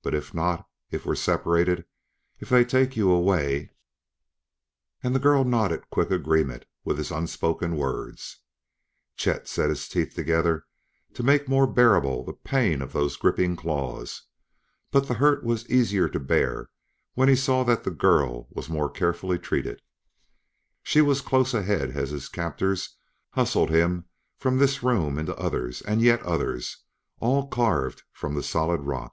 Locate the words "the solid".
28.34-28.80